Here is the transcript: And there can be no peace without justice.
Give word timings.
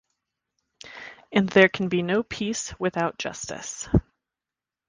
And 1.31 1.47
there 1.47 1.69
can 1.69 1.87
be 1.87 2.01
no 2.01 2.23
peace 2.23 2.73
without 2.79 3.19
justice. 3.19 3.87